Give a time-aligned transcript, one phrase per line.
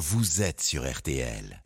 [0.00, 1.62] vous êtes sur RTL.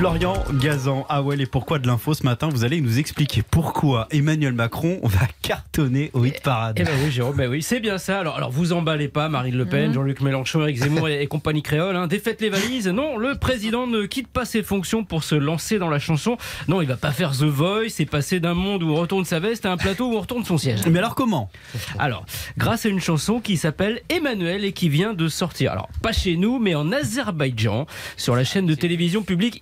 [0.00, 1.04] Florian Gazan.
[1.10, 4.98] Ah ouais, et pourquoi de l'info ce matin Vous allez nous expliquer pourquoi Emmanuel Macron
[5.04, 6.78] va cartonner au hit parade.
[6.80, 8.18] Eh ben oui, Jérôme, ben oui, c'est bien ça.
[8.18, 11.60] Alors, alors vous emballez pas, Marine Le Pen, Jean-Luc Mélenchon, Eric Zemmour et, et compagnie
[11.60, 11.96] créole.
[11.96, 12.06] Hein.
[12.06, 12.88] Défaites les valises.
[12.88, 16.38] Non, le président ne quitte pas ses fonctions pour se lancer dans la chanson.
[16.66, 19.38] Non, il va pas faire The Voice et passer d'un monde où on retourne sa
[19.38, 20.80] veste à un plateau où on retourne son siège.
[20.86, 21.50] Mais alors comment?
[21.98, 22.24] Alors,
[22.56, 25.72] grâce à une chanson qui s'appelle Emmanuel et qui vient de sortir.
[25.72, 27.86] Alors, pas chez nous, mais en Azerbaïdjan,
[28.16, 29.60] sur la chaîne de télévision publique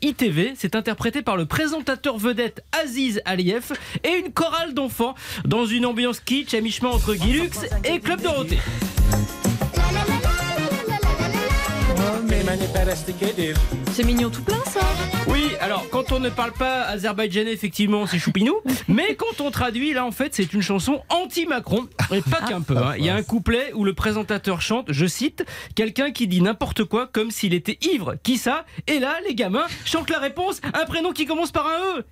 [0.56, 3.73] C'est interprété par le présentateur vedette Aziz Aliyev
[4.05, 5.14] et une chorale d'enfants
[5.45, 7.51] dans une ambiance kitsch à mi-chemin entre Guilux
[7.84, 8.59] et Club Dorothée.
[13.92, 14.80] C'est mignon tout plein ça
[15.27, 18.55] Oui, alors quand on ne parle pas azerbaïdjanais, effectivement, c'est choupinou.
[18.88, 21.87] Mais quand on traduit, là, en fait, c'est une chanson anti-Macron.
[22.10, 22.79] Et pas qu'un peu.
[22.79, 22.95] hein.
[22.96, 26.84] Il y a un couplet où le présentateur chante, je cite, quelqu'un qui dit n'importe
[26.84, 28.15] quoi comme s'il était ivre.
[28.23, 28.65] Qui ça?
[28.87, 32.05] Et là, les gamins chantent la réponse, un prénom qui commence par un E.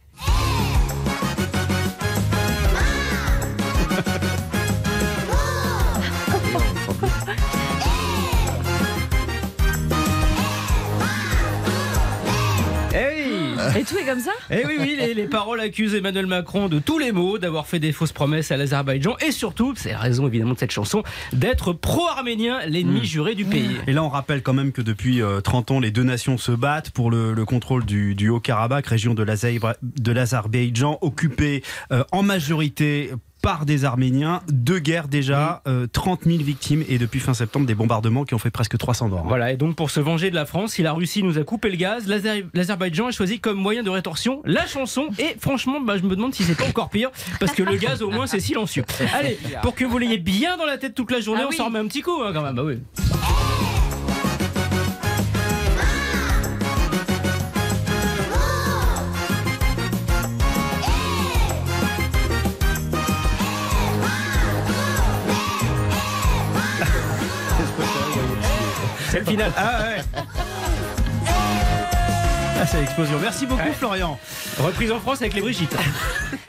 [13.79, 16.79] Et tout est comme ça Eh oui, oui, les, les paroles accusent Emmanuel Macron de
[16.79, 20.27] tous les maux, d'avoir fait des fausses promesses à l'Azerbaïdjan et surtout, c'est la raison
[20.27, 23.77] évidemment de cette chanson, d'être pro-arménien, l'ennemi juré du pays.
[23.87, 26.53] Et là, on rappelle quand même que depuis euh, 30 ans, les deux nations se
[26.53, 29.23] battent pour le, le contrôle du, du Haut-Karabakh, région de
[30.13, 33.11] l'Azerbaïdjan, occupée euh, en majorité
[33.47, 34.41] par des Arméniens.
[34.49, 38.41] Deux guerres déjà, euh, 30 000 victimes et depuis fin septembre, des bombardements qui ont
[38.41, 39.25] fait presque 300 morts.
[39.25, 41.71] Voilà, et donc pour se venger de la France, si la Russie nous a coupé
[41.71, 45.07] le gaz, l'Azer- l'Azerbaïdjan a choisi comme moyen de rétorsion la chanson.
[45.21, 48.03] Et franchement, bah, je me demande si c'est pas encore pire, parce que le gaz
[48.03, 48.83] au moins c'est silencieux.
[49.15, 51.57] Allez, pour que vous l'ayez bien dans la tête toute la journée, Ah on oui.
[51.57, 52.57] s'en remet un petit coup hein, quand même.
[52.57, 52.81] Bah oui.
[69.17, 69.53] C'est le final.
[69.57, 70.21] Ah ouais
[72.61, 73.19] Ah, c'est l'explosion.
[73.21, 73.73] Merci beaucoup, Ouais.
[73.73, 74.19] Florian.
[74.59, 75.75] Reprise en France avec les Brigitte.